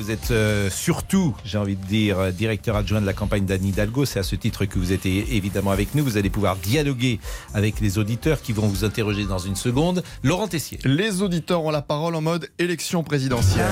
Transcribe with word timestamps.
Vous 0.00 0.10
êtes 0.10 0.30
euh, 0.30 0.70
surtout, 0.70 1.36
j'ai 1.44 1.58
envie 1.58 1.76
de 1.76 1.84
dire, 1.84 2.18
euh, 2.18 2.30
directeur 2.30 2.74
adjoint 2.74 3.02
de 3.02 3.06
la 3.06 3.12
campagne 3.12 3.44
d'Anne 3.44 3.66
Hidalgo. 3.66 4.06
C'est 4.06 4.18
à 4.18 4.22
ce 4.22 4.34
titre 4.34 4.64
que 4.64 4.78
vous 4.78 4.92
êtes 4.92 5.04
évidemment 5.04 5.72
avec 5.72 5.94
nous. 5.94 6.02
Vous 6.02 6.16
allez 6.16 6.30
pouvoir 6.30 6.56
dialoguer 6.56 7.20
avec 7.52 7.80
les 7.80 7.98
auditeurs 7.98 8.40
qui 8.40 8.54
vont 8.54 8.66
vous 8.66 8.86
interroger 8.86 9.26
dans 9.26 9.36
une 9.36 9.56
seconde. 9.56 10.02
Laurent 10.22 10.48
Tessier. 10.48 10.78
Les 10.84 11.20
auditeurs 11.20 11.62
ont 11.64 11.70
la 11.70 11.82
parole 11.82 12.14
en 12.14 12.22
mode 12.22 12.48
élection 12.58 13.02
présidentielle. 13.02 13.66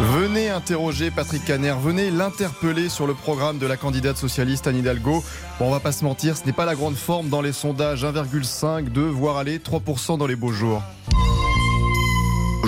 Venez 0.00 0.50
interroger 0.50 1.12
Patrick 1.12 1.44
Caner, 1.44 1.74
venez 1.80 2.10
l'interpeller 2.10 2.88
sur 2.88 3.06
le 3.06 3.14
programme 3.14 3.58
de 3.58 3.66
la 3.66 3.76
candidate 3.76 4.16
socialiste 4.16 4.66
Anne 4.66 4.78
Hidalgo. 4.78 5.22
Bon, 5.60 5.68
on 5.68 5.70
va 5.70 5.78
pas 5.78 5.92
se 5.92 6.04
mentir, 6.04 6.36
ce 6.36 6.44
n'est 6.46 6.52
pas 6.52 6.64
la 6.64 6.74
grande 6.74 6.96
forme 6.96 7.28
dans 7.28 7.40
les 7.40 7.52
sondages, 7.52 8.04
1,5, 8.04 8.88
2, 8.88 9.02
voire 9.02 9.36
aller 9.36 9.58
3% 9.58 10.18
dans 10.18 10.26
les 10.26 10.36
beaux 10.36 10.52
jours. 10.52 10.82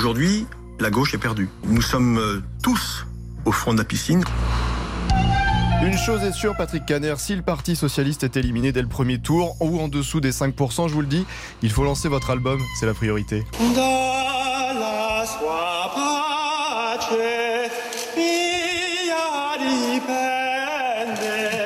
Aujourd'hui, 0.07 0.47
la 0.79 0.89
gauche 0.91 1.15
est 1.15 1.19
perdue. 1.19 1.49
Nous 1.65 1.83
sommes 1.83 2.19
euh, 2.19 2.41
tous 2.63 3.05
au 3.45 3.51
fond 3.51 3.73
de 3.73 3.79
la 3.79 3.85
piscine. 3.85 4.23
Une 5.83 5.99
chose 5.99 6.23
est 6.23 6.31
sûre, 6.31 6.55
Patrick 6.57 6.87
Caner, 6.87 7.15
si 7.19 7.35
le 7.35 7.43
Parti 7.43 7.75
Socialiste 7.75 8.23
est 8.23 8.37
éliminé 8.37 8.71
dès 8.71 8.83
le 8.83 8.87
premier 8.87 9.19
tour 9.19 9.57
ou 9.59 9.81
en 9.81 9.89
dessous 9.89 10.21
des 10.21 10.31
5%, 10.31 10.89
je 10.89 10.95
vous 10.95 11.01
le 11.01 11.09
dis, 11.09 11.27
il 11.63 11.73
faut 11.73 11.83
lancer 11.83 12.09
votre 12.09 12.31
album, 12.31 12.61
c'est 12.79 12.87
la 12.87 12.95
priorité. 12.95 13.45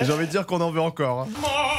J'ai 0.01 0.13
envie 0.15 0.27
de 0.27 0.31
dire 0.31 0.47
qu'on 0.47 0.63
en 0.63 0.71
veut 0.71 0.81
encore. 0.81 1.21
hein. 1.21 1.70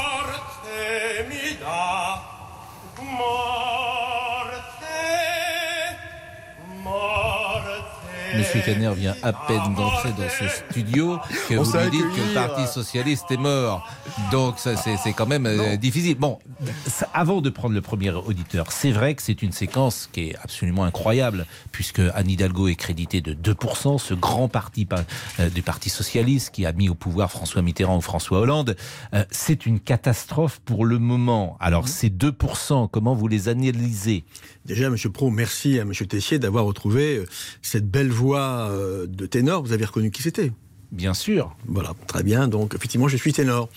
Monsieur 8.35 8.61
Caner 8.61 8.91
vient 8.95 9.15
à 9.23 9.33
peine 9.33 9.73
d'entrer 9.75 10.09
dans 10.11 10.29
ce 10.29 10.47
studio 10.71 11.17
que 11.49 11.55
On 11.55 11.63
vous 11.63 11.77
lui 11.77 11.89
dites 11.91 12.01
que 12.15 12.27
le. 12.29 12.33
Parti 12.33 12.65
Socialiste 12.71 13.25
est 13.31 13.37
mort. 13.37 13.87
Donc 14.31 14.57
ça, 14.59 14.75
c'est 14.77 15.13
quand 15.13 15.25
même 15.27 15.45
euh, 15.45 15.75
difficile. 15.77 16.15
Bon, 16.17 16.39
ça- 16.87 17.09
avant 17.13 17.41
de 17.41 17.49
prendre 17.49 17.73
le 17.75 17.81
premier 17.81 18.09
auditeur, 18.11 18.71
c'est 18.71 18.91
vrai 18.91 19.15
que 19.15 19.21
c'est 19.21 19.41
une 19.41 19.51
séquence 19.51 20.09
qui 20.11 20.29
est 20.29 20.35
absolument 20.43 20.83
incroyable, 20.85 21.45
puisque 21.71 21.99
Anne 21.99 22.29
Hidalgo 22.29 22.67
est 22.67 22.75
créditée 22.75 23.21
de 23.21 23.33
2%, 23.33 23.97
ce 23.97 24.13
grand 24.13 24.47
parti 24.47 24.85
pa- 24.85 25.03
euh, 25.39 25.49
du 25.49 25.61
Parti 25.61 25.89
Socialiste 25.89 26.51
qui 26.51 26.65
a 26.65 26.71
mis 26.73 26.89
au 26.89 26.95
pouvoir 26.95 27.31
François 27.31 27.61
Mitterrand 27.61 27.97
ou 27.97 28.01
François 28.01 28.39
Hollande. 28.39 28.75
Euh, 29.13 29.25
c'est 29.31 29.65
une 29.65 29.79
catastrophe 29.79 30.59
pour 30.63 30.85
le 30.85 30.99
moment. 30.99 31.57
Alors 31.59 31.87
ces 31.87 32.09
2%, 32.09 32.87
comment 32.89 33.13
vous 33.15 33.27
les 33.27 33.49
analysez? 33.49 34.23
Déjà, 34.65 34.89
Monsieur 34.89 35.09
Pro, 35.09 35.29
merci 35.31 35.79
à 35.79 35.85
Monsieur 35.85 36.05
Tessier 36.05 36.37
d'avoir 36.39 36.65
retrouvé 36.65 37.23
cette 37.61 37.89
belle 37.89 38.09
voix 38.11 38.20
euh, 38.29 39.07
de 39.07 39.25
ténor. 39.25 39.63
Vous 39.63 39.73
avez 39.73 39.85
reconnu 39.85 40.11
qui 40.11 40.21
c'était? 40.21 40.51
Bien 40.91 41.13
sûr. 41.13 41.55
Voilà, 41.67 41.93
très 42.07 42.21
bien. 42.23 42.47
Donc, 42.47 42.75
effectivement, 42.75 43.07
je 43.07 43.15
suis 43.17 43.31
ténor. 43.33 43.69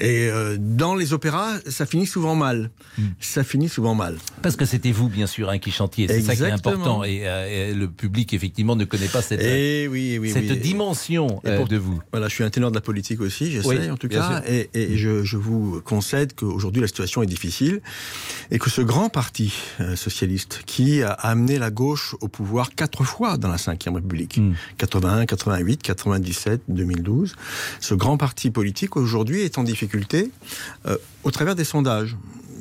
Et 0.00 0.28
euh, 0.30 0.56
dans 0.60 0.94
les 0.94 1.12
opéras, 1.14 1.54
ça 1.66 1.86
finit 1.86 2.06
souvent 2.06 2.34
mal. 2.34 2.70
Ça 3.20 3.42
finit 3.44 3.68
souvent 3.68 3.94
mal. 3.94 4.16
Parce 4.42 4.56
que 4.56 4.64
c'était 4.66 4.92
vous, 4.92 5.08
bien 5.08 5.26
sûr, 5.26 5.48
hein, 5.48 5.58
qui 5.58 5.70
chantiez. 5.70 6.08
C'est 6.08 6.20
ça 6.20 6.36
qui 6.36 6.42
est 6.42 6.50
important. 6.50 7.04
Et, 7.04 7.22
euh, 7.26 7.70
et 7.70 7.74
le 7.74 7.88
public, 7.88 8.34
effectivement, 8.34 8.76
ne 8.76 8.84
connaît 8.84 9.08
pas 9.08 9.22
cette, 9.22 9.40
Et 9.42 9.88
oui, 9.88 10.12
eh 10.14 10.18
oui, 10.18 10.30
cette 10.30 10.50
oui. 10.50 10.58
dimension 10.58 11.40
Et 11.44 11.48
euh, 11.48 11.56
pour- 11.58 11.68
de 11.68 11.76
vous. 11.78 12.00
Voilà, 12.12 12.28
je 12.28 12.34
suis 12.34 12.44
un 12.44 12.50
ténor 12.50 12.70
de 12.70 12.74
la 12.76 12.80
politique 12.82 13.20
aussi, 13.20 13.50
j'essaie 13.50 13.90
en 13.90 13.96
tout 13.96 14.08
cas, 14.08 14.42
sûr. 14.42 14.50
et, 14.52 14.68
et 14.74 14.96
je, 14.98 15.22
je 15.24 15.36
vous 15.36 15.80
concède 15.84 16.34
qu'aujourd'hui 16.34 16.80
la 16.82 16.88
situation 16.88 17.22
est 17.22 17.26
difficile 17.26 17.80
et 18.50 18.58
que 18.58 18.68
ce 18.70 18.80
grand 18.82 19.08
parti 19.08 19.54
euh, 19.80 19.96
socialiste 19.96 20.62
qui 20.66 21.02
a 21.02 21.12
amené 21.12 21.58
la 21.58 21.70
gauche 21.70 22.14
au 22.20 22.28
pouvoir 22.28 22.74
quatre 22.74 23.04
fois 23.04 23.36
dans 23.38 23.48
la 23.48 23.56
Ve 23.56 23.94
République, 23.94 24.38
Mm. 24.38 24.54
81, 24.78 25.26
88, 25.26 25.82
97, 25.82 26.57
2012, 26.68 27.34
ce 27.80 27.94
grand 27.94 28.16
parti 28.16 28.50
politique 28.50 28.96
aujourd'hui 28.96 29.42
est 29.42 29.58
en 29.58 29.64
difficulté 29.64 30.30
euh, 30.86 30.96
au 31.24 31.30
travers 31.30 31.54
des 31.54 31.64
sondages. 31.64 32.16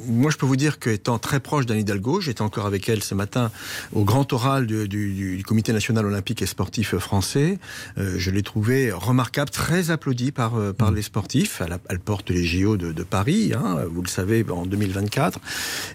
Moi, 0.10 0.32
je 0.32 0.38
peux 0.38 0.46
vous 0.46 0.56
dire 0.56 0.80
qu'étant 0.80 1.20
très 1.20 1.42
proche 1.42 1.66
d'Anne 1.66 1.80
Hidalgo, 1.80 2.22
j'étais 2.22 2.42
encore 2.42 2.66
avec 2.66 2.88
elle 2.88 3.04
ce 3.04 3.14
matin 3.14 3.52
au 3.92 4.06
grand 4.06 4.32
oral 4.32 4.66
du, 4.66 5.44
Comité 5.46 5.74
national 5.74 6.06
olympique 6.06 6.42
et 6.42 6.46
sportif 6.46 6.96
français. 6.98 7.60
Euh, 7.98 8.16
je 8.18 8.32
l'ai 8.32 8.42
trouvé 8.42 8.92
remarquable, 8.92 9.50
très 9.50 9.92
applaudi 9.92 10.32
par, 10.32 10.56
euh, 10.56 10.74
les 10.96 11.02
sportifs. 11.02 11.62
Elle, 11.90 12.00
porte 12.00 12.30
les 12.30 12.46
JO 12.46 12.78
de, 12.78 13.04
Paris, 13.04 13.52
hein, 13.54 13.84
vous 13.92 14.02
le 14.02 14.08
savez, 14.08 14.46
en 14.50 14.66
2024. 14.66 15.40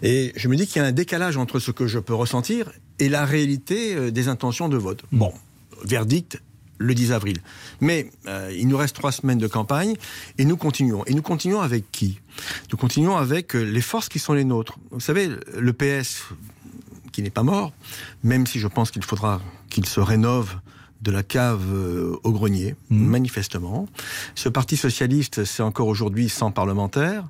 Et 0.03 0.31
je 0.35 0.47
me 0.47 0.55
dis 0.55 0.67
qu'il 0.67 0.81
y 0.81 0.85
a 0.85 0.87
un 0.87 0.91
décalage 0.91 1.37
entre 1.37 1.57
ce 1.57 1.71
que 1.71 1.87
je 1.87 1.97
peux 1.97 2.13
ressentir 2.13 2.71
et 2.99 3.09
la 3.09 3.25
réalité 3.25 4.11
des 4.11 4.27
intentions 4.27 4.69
de 4.69 4.77
vote. 4.77 5.03
Bon, 5.11 5.33
verdict 5.83 6.39
le 6.77 6.93
10 6.93 7.11
avril. 7.11 7.39
Mais 7.81 8.09
euh, 8.27 8.53
il 8.55 8.67
nous 8.67 8.77
reste 8.77 8.95
trois 8.95 9.11
semaines 9.11 9.37
de 9.37 9.47
campagne 9.47 9.95
et 10.37 10.45
nous 10.45 10.57
continuons. 10.57 11.03
Et 11.05 11.13
nous 11.13 11.21
continuons 11.21 11.61
avec 11.61 11.91
qui? 11.91 12.19
Nous 12.71 12.77
continuons 12.77 13.17
avec 13.17 13.55
euh, 13.55 13.61
les 13.63 13.81
forces 13.81 14.09
qui 14.09 14.19
sont 14.19 14.33
les 14.33 14.43
nôtres. 14.43 14.77
Vous 14.91 14.99
savez, 14.99 15.29
le 15.57 15.73
PS, 15.73 16.23
qui 17.11 17.21
n'est 17.21 17.29
pas 17.29 17.43
mort, 17.43 17.71
même 18.23 18.45
si 18.47 18.59
je 18.59 18.67
pense 18.67 18.91
qu'il 18.91 19.03
faudra 19.03 19.41
qu'il 19.69 19.85
se 19.85 19.99
rénove 19.99 20.57
de 21.03 21.11
la 21.11 21.21
cave 21.23 21.61
euh, 21.73 22.15
au 22.23 22.31
grenier, 22.31 22.75
manifestement. 22.89 23.87
Ce 24.35 24.49
parti 24.49 24.77
socialiste, 24.77 25.43
c'est 25.43 25.63
encore 25.63 25.87
aujourd'hui 25.87 26.29
100 26.29 26.51
parlementaires, 26.51 27.25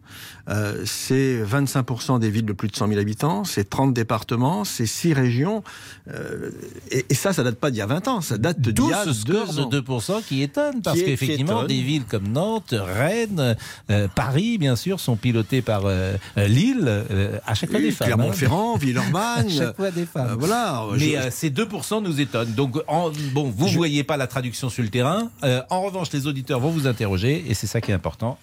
euh, 0.50 0.84
c'est 0.86 1.42
25% 1.44 2.20
des 2.20 2.30
villes 2.30 2.46
de 2.46 2.54
plus 2.54 2.68
de 2.68 2.76
100 2.76 2.88
000 2.90 3.00
habitants, 3.00 3.44
c'est 3.46 3.70
30 3.70 3.94
départements, 3.94 4.64
c'est 4.64 4.86
6 4.86 5.14
régions, 5.14 5.64
euh, 6.10 6.52
et, 6.92 7.06
et 7.10 7.14
ça, 7.14 7.34
ça 7.34 7.44
date 7.44 7.56
pas 7.56 7.72
d'il 7.72 7.80
y 7.80 7.82
a 7.82 7.86
20 7.88 8.08
ans, 8.08 8.22
ça 8.22 8.38
date 8.38 8.60
d'il 8.60 8.86
y 8.90 8.94
a 8.94 9.04
ce 9.06 9.26
deux 9.26 9.46
score 9.46 9.60
ans. 9.60 9.70
de 9.70 9.80
2% 9.82 10.24
qui 10.24 10.42
étonne, 10.44 10.82
parce 10.82 11.02
qu'effectivement, 11.02 11.64
des 11.64 11.82
villes 11.82 12.06
comme 12.06 12.28
Nantes, 12.28 12.76
Rennes, 12.78 13.56
euh, 13.90 14.08
Paris, 14.14 14.58
bien 14.58 14.76
sûr, 14.76 15.00
sont 15.00 15.16
pilotées 15.16 15.62
par 15.62 15.86
euh, 15.86 16.16
euh, 16.38 16.48
Lille, 16.48 17.04
à 17.46 17.54
chaque 17.56 17.70
fois 17.72 17.80
Oui, 17.80 17.86
des 17.86 17.92
femmes. 17.92 18.08
hein. 18.10 18.16
Clermont-Ferrand, 18.16 18.74
À 18.76 18.78
Villeurbanne. 18.78 19.50
chaque 19.50 19.76
fois 19.76 19.92
des 19.92 20.06
femmes. 20.06 20.36
voilà. 20.38 20.84
Mais 20.98 21.16
je- 21.24 21.30
ces 21.32 21.50
2% 21.50 22.04
nous 22.04 22.20
étonnent. 22.20 22.52
Donc, 22.54 22.76
en- 22.88 23.12
bon, 23.34 23.50
vous 23.64 23.68
ne 23.70 23.74
Je- 23.74 23.78
voyez 23.78 24.04
pas 24.04 24.18
la 24.18 24.28
traduction 24.28 24.70
sur 24.70 24.84
le 24.84 24.90
terrain. 24.90 25.32
Euh, 25.44 25.62
en 25.70 25.82
revanche, 25.82 26.12
les 26.14 26.28
auditeurs 26.28 26.60
vont 26.60 26.70
vous 26.70 26.88
interroger 26.88 27.44
et 27.48 27.54
c'est 27.54 27.68
ça 27.68 27.82
qui 27.82 27.92
est 27.92 27.94
important. 27.94 28.38